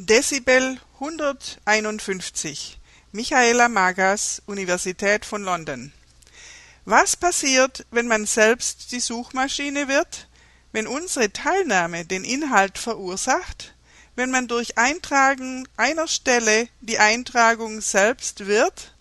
Dezibel 0.00 0.78
151 1.00 2.78
Michaela 3.10 3.68
Magas, 3.68 4.40
Universität 4.46 5.24
von 5.24 5.42
London 5.42 5.92
Was 6.84 7.16
passiert, 7.16 7.84
wenn 7.90 8.06
man 8.06 8.24
selbst 8.24 8.92
die 8.92 9.00
Suchmaschine 9.00 9.88
wird? 9.88 10.28
Wenn 10.70 10.86
unsere 10.86 11.32
Teilnahme 11.32 12.04
den 12.04 12.22
Inhalt 12.22 12.78
verursacht? 12.78 13.74
Wenn 14.14 14.30
man 14.30 14.46
durch 14.46 14.78
Eintragen 14.78 15.66
einer 15.76 16.06
Stelle 16.06 16.68
die 16.80 17.00
Eintragung 17.00 17.80
selbst 17.80 18.46
wird? 18.46 18.94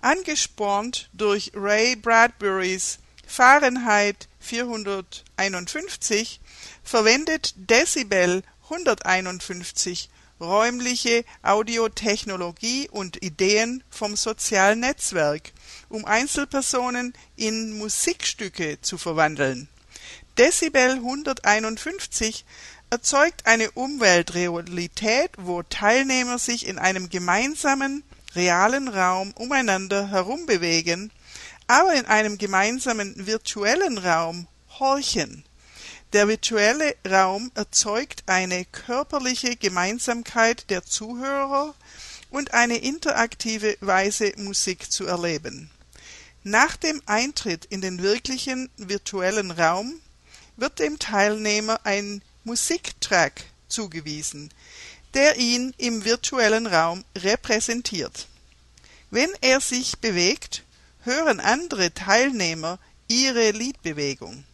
Angespornt 0.00 1.10
durch 1.12 1.52
Ray 1.54 1.96
Bradburys 1.96 2.98
Fahrenheit 3.26 4.26
451 4.40 6.40
verwendet 6.82 7.52
Dezibel 7.56 8.42
151 8.74 10.10
räumliche 10.40 11.24
Audiotechnologie 11.42 12.88
und 12.90 13.22
Ideen 13.22 13.84
vom 13.88 14.16
sozialen 14.16 14.80
Netzwerk, 14.80 15.52
um 15.88 16.04
Einzelpersonen 16.04 17.14
in 17.36 17.78
Musikstücke 17.78 18.80
zu 18.80 18.98
verwandeln. 18.98 19.68
Dezibel 20.36 20.96
151 20.96 22.44
erzeugt 22.90 23.46
eine 23.46 23.70
Umweltrealität, 23.70 25.30
wo 25.36 25.62
Teilnehmer 25.62 26.38
sich 26.38 26.66
in 26.66 26.78
einem 26.78 27.08
gemeinsamen, 27.08 28.02
realen 28.34 28.88
Raum 28.88 29.32
umeinander 29.36 30.10
herumbewegen, 30.10 31.12
aber 31.68 31.94
in 31.94 32.06
einem 32.06 32.38
gemeinsamen 32.38 33.26
virtuellen 33.26 33.98
Raum 33.98 34.48
horchen 34.80 35.44
der 36.14 36.28
virtuelle 36.28 36.94
Raum 37.04 37.50
erzeugt 37.56 38.22
eine 38.26 38.64
körperliche 38.66 39.56
Gemeinsamkeit 39.56 40.70
der 40.70 40.84
Zuhörer 40.84 41.74
und 42.30 42.54
eine 42.54 42.76
interaktive 42.78 43.76
Weise 43.80 44.32
Musik 44.36 44.92
zu 44.92 45.06
erleben. 45.06 45.70
Nach 46.44 46.76
dem 46.76 47.02
Eintritt 47.06 47.64
in 47.64 47.80
den 47.80 48.00
wirklichen 48.00 48.70
virtuellen 48.76 49.50
Raum 49.50 50.00
wird 50.56 50.78
dem 50.78 51.00
Teilnehmer 51.00 51.80
ein 51.82 52.22
Musiktrack 52.44 53.44
zugewiesen, 53.66 54.50
der 55.14 55.36
ihn 55.36 55.74
im 55.78 56.04
virtuellen 56.04 56.68
Raum 56.68 57.04
repräsentiert. 57.18 58.28
Wenn 59.10 59.30
er 59.40 59.60
sich 59.60 59.98
bewegt, 59.98 60.62
hören 61.02 61.40
andere 61.40 61.92
Teilnehmer 61.92 62.78
ihre 63.08 63.50
Liedbewegung. 63.50 64.44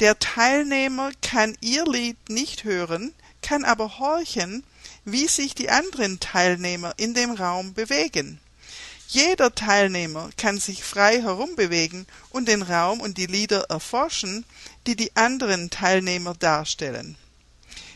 Der 0.00 0.18
Teilnehmer 0.18 1.12
kann 1.20 1.58
ihr 1.60 1.84
Lied 1.84 2.30
nicht 2.30 2.64
hören, 2.64 3.12
kann 3.42 3.66
aber 3.66 3.98
horchen, 3.98 4.64
wie 5.04 5.28
sich 5.28 5.54
die 5.54 5.68
anderen 5.68 6.20
Teilnehmer 6.20 6.94
in 6.96 7.12
dem 7.12 7.32
Raum 7.32 7.74
bewegen. 7.74 8.40
Jeder 9.08 9.54
Teilnehmer 9.54 10.30
kann 10.38 10.58
sich 10.58 10.84
frei 10.84 11.20
herumbewegen 11.20 12.06
und 12.30 12.48
den 12.48 12.62
Raum 12.62 13.02
und 13.02 13.18
die 13.18 13.26
Lieder 13.26 13.64
erforschen, 13.68 14.46
die 14.86 14.96
die 14.96 15.14
anderen 15.16 15.68
Teilnehmer 15.68 16.32
darstellen. 16.32 17.16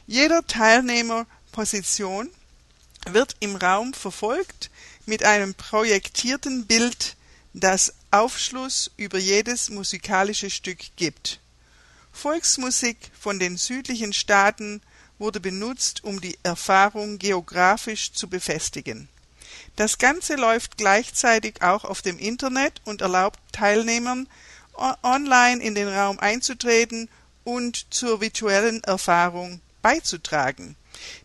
Jeder 0.06 0.46
Teilnehmerposition 0.46 2.28
wird 3.06 3.36
im 3.40 3.56
Raum 3.56 3.94
verfolgt 3.94 4.70
mit 5.06 5.24
einem 5.24 5.54
projektierten 5.54 6.66
Bild, 6.66 7.16
das 7.54 7.94
Aufschluss 8.10 8.90
über 8.98 9.18
jedes 9.18 9.70
musikalische 9.70 10.50
Stück 10.50 10.80
gibt. 10.96 11.40
Volksmusik 12.14 13.10
von 13.18 13.38
den 13.38 13.56
südlichen 13.56 14.12
Staaten 14.12 14.80
wurde 15.18 15.40
benutzt, 15.40 16.04
um 16.04 16.20
die 16.20 16.38
Erfahrung 16.42 17.18
geografisch 17.18 18.12
zu 18.12 18.28
befestigen. 18.28 19.08
Das 19.76 19.98
Ganze 19.98 20.36
läuft 20.36 20.78
gleichzeitig 20.78 21.60
auch 21.60 21.84
auf 21.84 22.00
dem 22.00 22.18
Internet 22.18 22.80
und 22.84 23.02
erlaubt 23.02 23.40
Teilnehmern, 23.52 24.28
online 25.02 25.62
in 25.62 25.74
den 25.74 25.88
Raum 25.88 26.18
einzutreten 26.18 27.08
und 27.42 27.92
zur 27.92 28.20
virtuellen 28.20 28.82
Erfahrung 28.84 29.60
beizutragen. 29.82 30.76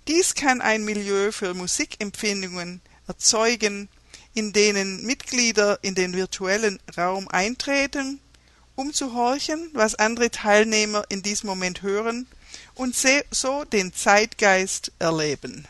Dies 0.08 0.34
kann 0.34 0.60
ein 0.60 0.84
Milieu 0.84 1.32
für 1.32 1.54
Musikempfindungen 1.54 2.82
erzeugen, 3.08 3.90
in 4.34 4.54
denen 4.54 5.06
Mitglieder 5.06 5.80
in 5.82 5.96
den 5.96 6.14
virtuellen 6.14 6.80
Raum 6.98 7.28
eintreten 7.28 8.20
um 8.80 8.94
zu 8.94 9.14
horchen, 9.14 9.70
was 9.74 9.96
andere 9.96 10.32
Teilnehmer 10.32 11.04
in 11.10 11.22
diesem 11.22 11.48
Moment 11.48 11.82
hören 11.82 12.28
und 12.76 12.96
so 13.30 13.66
den 13.66 13.94
Zeitgeist 13.94 14.94
erleben 15.00 15.68